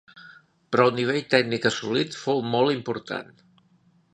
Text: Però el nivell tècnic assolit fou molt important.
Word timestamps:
Però 0.75 0.85
el 0.91 0.95
nivell 0.99 1.27
tècnic 1.33 1.67
assolit 1.71 2.17
fou 2.23 2.41
molt 2.55 2.77
important. 2.79 3.31